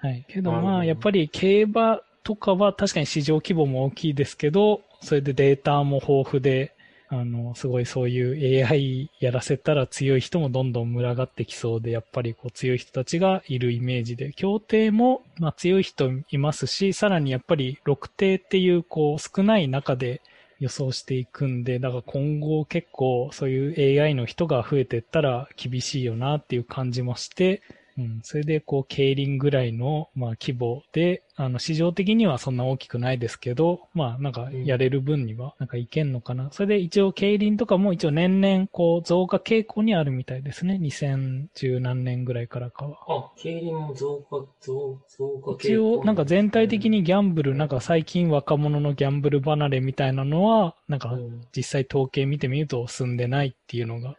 [0.00, 0.24] はい。
[0.28, 6.72] けどまあ、やっぱり競馬とかは確かに市場規模も大きいですけど、それでデータも豊富で、
[7.08, 20.20] あの、すごいそういう AI やらせたら強い人もどんどん群がってきそうで、やっぱりこう強い人たちがいるイメージで、協定もまあ強い人いますし、さらにやっぱり6艇っていうこう少ない中で
[20.58, 27.62] 予想していくんで、だから今後結構そういう AI の人が増えていったら厳しいよなっていう感じもして、
[27.98, 36.48] うん、それでこう競輪ぐらいのまあ規模で、あの市場的にはそんな大きくないですけど、まあなんかやれる分にはなんかいけんのかな。
[36.50, 40.78] それで一応競輪とかも一応年々こう増加傾向にあるみたいですね。
[40.80, 42.96] 2010何年ぐらいからかは。
[43.06, 54.14] あ、競輪も増加、増、増加傾向一応、なんか全体的にギャンブル、なんか最近若者のギャンブル離れみたいなのは、なんかうん実際統計見てみると進んでないっていうのが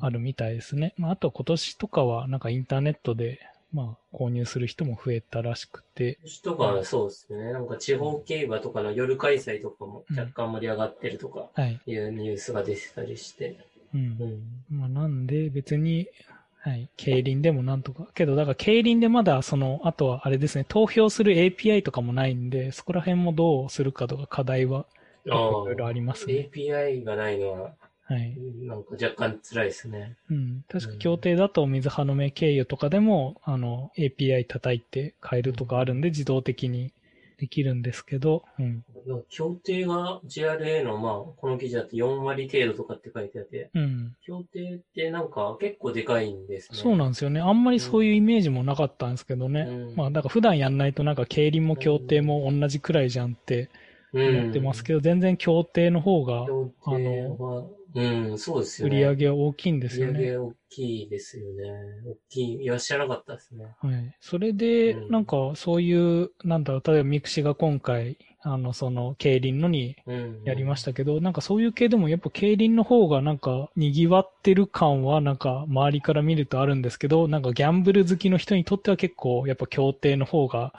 [0.00, 0.94] あるみたいですね。
[0.96, 3.40] まあ、あと今年とかはなんかインターネットで、
[3.72, 7.52] まあ、購入する人も増えたらしくて、とかそうですね。
[7.52, 11.80] なんか地方競馬とかの夜開催とかも若干盛り上がってるとかはい。
[11.86, 13.56] いうニュースが出てたりして。
[13.94, 13.98] う。
[13.98, 14.64] うんん。
[14.70, 16.08] まあ、なんで別に、
[16.62, 18.08] はい、競輪でもなんとか。
[18.14, 24.86] けど、だから競輪でまだその、あとはあれですね、投票する API とかもないんで、そこら辺もどうするかとか課題は、
[25.24, 26.50] いあろいろありますね。
[26.52, 27.74] API がないのは、
[28.10, 28.36] はい。
[28.66, 30.16] なんか若干辛いですね。
[30.30, 30.64] うん。
[30.68, 36.92] 確か協定だと水葉の目経由とかでも、あの、API 叩いて変えるとかあるんで、自動的に
[37.38, 38.84] できるんですけど、うん。
[39.28, 44.16] 協定が JRA の、まあ、この記事だと4割程度とかって書いてあって、うん。
[44.26, 46.78] 協定ってなんか結構でかいんですね。
[46.78, 47.40] そうなんですよね。
[47.40, 49.66] あんまりそういうイメージもなかったんですけどね。
[49.68, 53.70] うんまあ、だから普段やんないとなんか競輪も協定も同じくらいじゃんって
[54.12, 57.64] うん思ってますけど、全然協定の方が協定は、
[57.94, 58.96] うん、そうですよ売ね。
[58.96, 60.12] り上げは大きいんですよね。
[60.12, 61.62] 売り上げ大きいですよね。
[62.06, 62.62] 大きい。
[62.62, 63.76] いや、知らなかったですね。
[63.78, 64.14] はい。
[64.20, 70.36] それで、うんなんかそういう、なんだろう、例えばミクシが今回、あの、その、競輪のにうん。
[70.44, 80.72] やりましたけど、なんかそういう系でもやっぱ競輪の方がなんか賑わってる感はなんか周りから見るとあるんですけど、なんかギャンブル好きの人にとっては結構やっぱ協定の方が、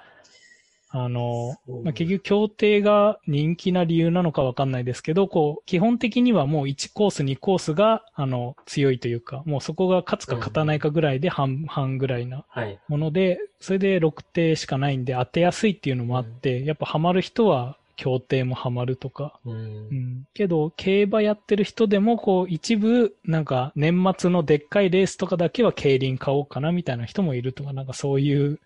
[0.94, 12.78] あの、まあ、結局協定が人気な理由なのかわかんないですけど、こう、基本的にはもう1コース2コースが、あの、強いというか、もうそこが勝つか勝たないかぐらいで半、半ぐらいなはい。
[12.89, 19.39] もので、それで6手しかないんで当てやすいっていうのもあって、やっぱハマる人は協定もハマるとか。
[19.46, 19.52] う。
[19.52, 20.28] うんん。
[20.34, 28.60] けど、競馬やってる人でも、こう、一部、なんか、年末のでっかいレースとかだけは競輪買おうかなみたいな人もいるとか、なんかそういう、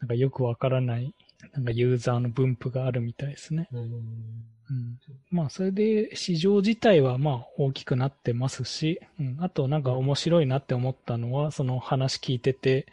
[0.00, 1.14] なんかよくわからない、
[1.52, 3.68] なんかユーザーの分布があるみたいですね。
[3.72, 3.80] うん。
[3.80, 4.98] うん。
[5.30, 9.36] まあ、それで市場自体はまあ大きくなってますし、うん。
[9.40, 12.86] あとなんか面白いなって思ったのは、その話聞いてて、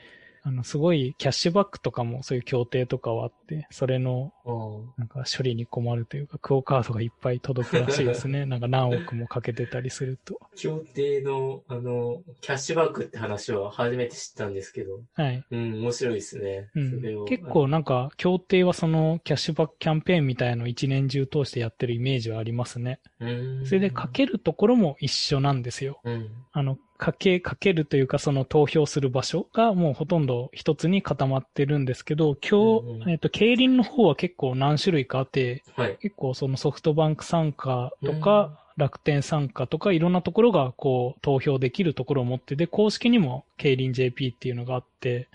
[0.47, 8.45] あの、すごいキャッシュバックとかもそういう協定とかはあって、それのうんなんか処理に困るというか、クオカードがいっぱい届くらしいですね。
[8.47, 10.39] なんか何億もかけてたりすると。
[10.55, 15.43] 協定の、あの、キャッシュバックって話は初めて知ったんですけど、はい。
[15.51, 16.69] うん、面白いですね。
[16.75, 23.01] うん結構なんか、協定はそのキャッシュバックキャンペーンみたいのを一年中通してやってるイメージはありますね。
[23.19, 25.99] うん、それでかけるところも一緒なんですよ。
[26.05, 26.29] うん。
[26.53, 35.97] あの、かけ、かけるというか、その投票する場所がもうほとんど一つに固まってるんですけど、今日、えっと、競輪の方は結構何種類かあって、はい。
[36.01, 45.27] 結構そのソフトバンク参加とか、楽天参加とか、いろんなところがこう投票できるところを持ってて、公式にも競輪 JP っていうのがあって、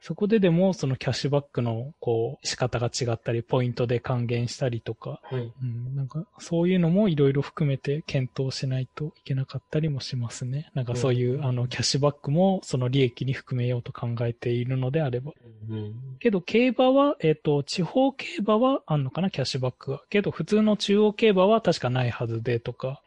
[0.00, 5.52] そこででもそのキャッシュバックのこう仕方が違ったり、ポイントで還元したりとか、はい。
[5.62, 10.70] うん、なんか、そういうのもいろいろ含めて検討しないといけなかったりもしますね。
[10.74, 15.32] なんかそういう、うんあの、キャッシュバックもその利益に含めようと考えているのであれば。
[15.68, 15.94] うん。
[16.18, 20.02] けど、競馬は、えっ、と、地方競馬はあんのかな、キャッシュバックが。
[20.08, 23.02] けど、普通の中央競馬は確かないはずでとか。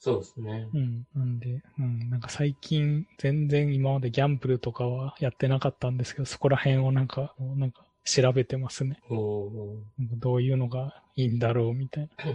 [0.00, 0.66] そうですね。
[0.72, 1.06] うん。
[1.14, 2.10] なんで、うん。
[2.10, 8.98] なんか最近、全然今までギャンブルとかはやってなかったんですけど、そこら辺をなんか、なんか調べてますね。
[9.10, 12.32] おーなんかどういうのがいいんだろうみたいな。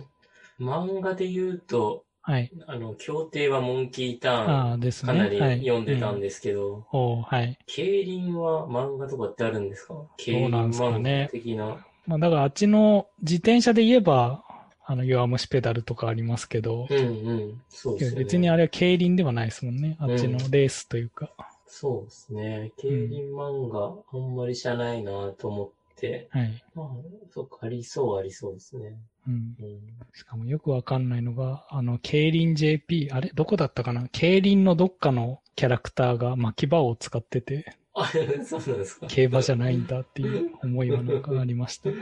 [0.61, 2.51] 漫画で言うと、はい。
[2.67, 5.11] あの、協定はモンキーターン、ああですね。
[5.11, 7.57] かなりはい読んでたんですけど、おーはい。
[7.65, 9.95] 競輪は漫画とかってあるんですか？
[10.17, 11.85] 競輪漫ね画的な。
[12.05, 14.43] まあ、だからあっちの自転車で言えば、
[14.87, 17.61] あの、弱虫ペダルとかありますけど、うんうん。
[17.69, 18.19] そうですね。
[18.19, 19.97] 別にあれは競輪ではないですもんね。
[19.99, 21.31] あっちのレースというか。
[21.67, 22.71] そうですね。
[22.77, 26.27] 競輪漫画、あんまり知らないなと思って。
[26.29, 26.63] はい。
[26.75, 26.87] まあ、
[27.33, 28.95] そっか、ありそうありそうですね。
[29.27, 29.33] うん。
[29.33, 29.79] うん。
[30.13, 34.07] しかもよくわかんないのが、あの、競輪 JP、あれどこだったかな？
[34.09, 38.07] 競輪のどっかのキャラクターが巻き場を使ってて、あ、
[38.45, 39.07] そうなんですか。
[39.07, 41.89] 競馬じゃないんだっていう思いはなんかありました。
[41.89, 41.97] うん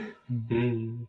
[0.50, 1.08] うん。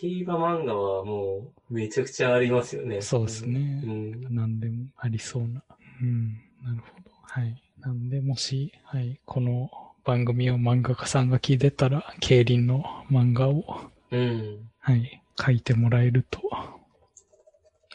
[0.00, 3.02] 競馬漫画はもう、めちゃくちゃありますよね。
[3.02, 4.34] そうですねうん。
[4.34, 5.62] なんでもありそうな。
[6.00, 6.34] うん。
[6.62, 7.10] なるほど。
[7.22, 7.62] はい。
[7.80, 9.70] なんで、もし、はい、この
[10.04, 13.64] 番組を漫画家さんが聞いてたら、競輪の漫画を、
[14.10, 14.68] うん。
[14.80, 16.40] はい、書いてもらえると、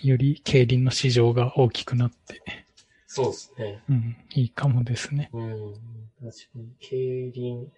[0.01, 2.64] より競輪の市場が大きくなって、
[3.15, 3.79] そうですね。
[3.89, 5.29] うん、いいかもですね。
[5.31, 5.73] うん。
[6.21, 6.97] 確かに、競
[7.31, 7.71] 輪、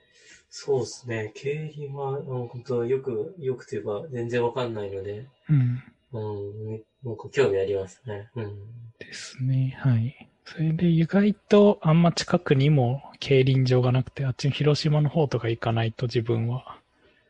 [0.49, 1.31] そうですね。
[1.35, 5.83] 競輪は、うん本当よく、よくというか、全然わかんないので、うん。
[6.11, 8.29] うん、めなんか興味ありますね。
[8.35, 8.55] うん。
[8.97, 9.77] ですね。
[9.79, 10.27] はい。
[10.43, 16.79] それで意外とあんま近くにも競輪場がなくて、あっちの広島の方とか行かないと自分は。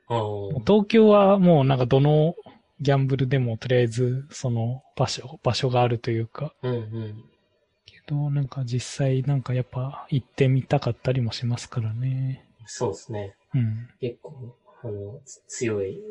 [0.08, 0.20] ああ。
[0.66, 2.36] 東京はもうなんかどの
[2.80, 7.24] ギャンブルでもとりあえずその場所、場所があるというか、うんうん。
[8.08, 12.46] けどなんか実際なんかやっぱ行ってみたかったりもしますからね。
[12.66, 13.36] そうですね。
[13.54, 13.90] うん。
[14.00, 16.02] 結構、あの、つ強い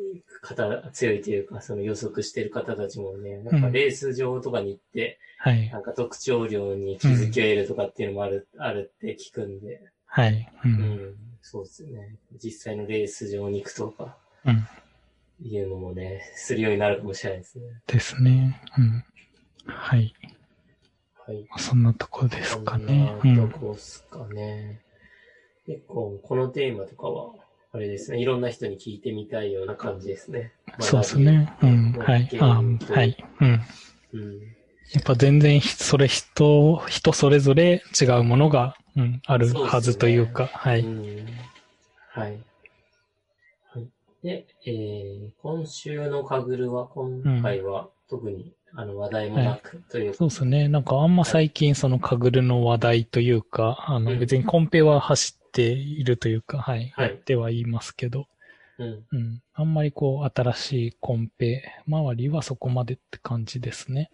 [0.41, 5.79] 方、強いというか、その予測してる方たちもね、なんかうんレース場とかに行って、はいな。
[5.79, 10.51] んか特徴量に気づきを得るとかっていうのもある、あるって聞くんで、はい。
[10.65, 10.67] う。
[10.67, 10.73] うん
[11.11, 12.17] ん、そうですね。
[12.43, 14.67] 実際のレース場に行くとか、うん。
[15.39, 17.65] いうのもね、するようになるかもしれないですね。
[17.85, 18.59] ですね。
[18.77, 19.03] うん。
[19.67, 20.13] はい。
[21.27, 21.45] はい。
[21.57, 23.13] そんなとこですかね。
[23.19, 23.51] うそんなとん。
[23.51, 24.79] こっすかね。
[25.65, 27.33] 結構、このテーマとかは、
[27.73, 30.53] あれですね、いろんな人に聞いてみたいような感じですね。
[30.79, 31.53] そうですね。
[31.61, 31.91] うん。
[31.99, 32.29] はい。
[32.39, 32.61] あ
[32.93, 33.17] はい。
[33.41, 33.61] うん。
[34.13, 34.39] うん。
[34.93, 40.79] やっぱ全然ひ、それ人、人それぞれ違うものが、うん、あるはずというか、はい。
[40.79, 41.27] うん
[42.17, 42.39] はい。
[43.73, 43.87] はい。
[44.23, 50.67] で、えー、今週のカグルは、今回は特に、あの話題もなく、というそうですね。
[50.67, 56.93] なんかあんま最近そのカグルの話題というか、あのうん別にコンペは走っているというか、はい。
[56.95, 58.27] はいやっては言いますけど、
[58.77, 59.03] うん。
[59.11, 59.41] うん。
[59.55, 64.11] あんまりこう新しいコンペ周りはそこまでって感じですね。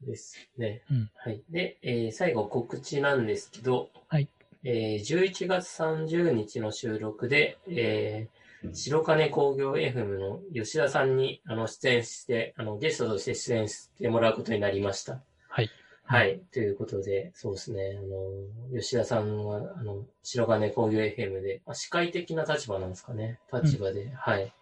[0.00, 0.80] ですね。
[0.90, 1.42] うんはい。
[1.50, 4.26] で、えー最後告知なんですけど、はい。
[4.64, 8.37] えー11月30日の収録で、えー
[8.72, 15.20] 白金工業 FM の吉田さんにあの出演して、あのゲストとして出演してもらうことになりました。
[15.48, 15.70] はい。
[16.04, 16.40] はい。
[16.52, 17.98] ということで、そうですね。
[17.98, 23.38] あの、吉田さんは、あの、白金工業 FM で、まあ、司会的な立場なんですかね。
[23.52, 24.52] 立場で、はい。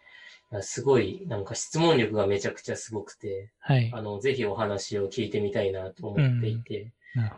[0.53, 3.90] いやすごい、なんか質問力がめちゃくちゃすごくて、はい。
[3.94, 6.92] あの、ぜひお話を聞いてみたいなと思っていて。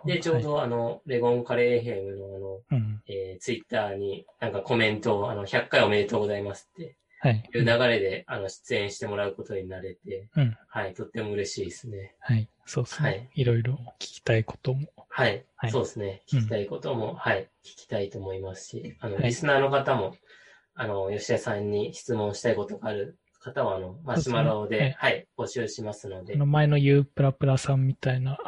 [0.04, 3.02] で、ちょうどあの、レゴンカレー FM のあの、はい、うん。
[3.06, 7.42] えー、ツイッターになんかコメントを、あの、100回おめでとうございますってはい。
[7.52, 10.56] いう流れで、あの、出演してもらうことになれて、うん。
[10.68, 12.14] はい、とっても嬉しいですね。
[12.20, 12.48] はい。
[12.64, 13.08] そうですね。
[13.08, 13.44] はいい。
[13.44, 14.88] ろいろ聞きたいことも。
[15.08, 15.44] はい。
[15.56, 16.22] はいそうですね。
[16.30, 17.48] 聞きたいことも、はい。
[17.64, 20.14] 聞きたいと思いますし、あの、はいリスナーの方も、
[20.74, 28.38] あの、吉田さんに質問したいことがある方は、あの、マシュマロで、ですねはい、募集しますのであの、前のユープラプラさんみたいな、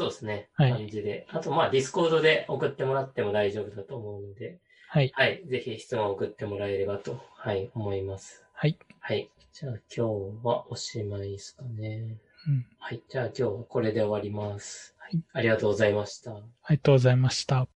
[0.00, 0.48] そうですね。
[0.54, 1.26] はい感じで。
[1.30, 5.10] あと、まあ、ディスコードで送ってもらっても大丈夫だと思うので、はい。
[5.14, 5.42] はい。
[5.46, 8.46] ぜひ質問を送ってもらえればと、はい、思います。
[8.54, 8.78] はい。
[8.98, 9.30] はい。
[9.52, 10.00] じゃあ、今日
[10.42, 12.16] はおしまいですかね。
[12.48, 12.66] うん。
[12.78, 13.02] はい。
[13.10, 14.96] じゃあ、今日はこれで終わります。
[14.98, 15.20] はい。
[15.34, 16.32] ありがとうございました。
[16.32, 16.40] あ
[16.70, 17.68] りがとうございました。